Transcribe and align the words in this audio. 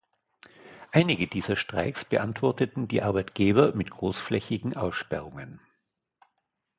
Einige 0.91 1.27
dieser 1.27 1.55
Streiks 1.55 2.05
beantworteten 2.05 2.87
die 2.87 3.03
Arbeitgeber 3.03 3.75
mit 3.75 3.91
großflächigen 3.91 4.75
Aussperrungen. 4.75 5.61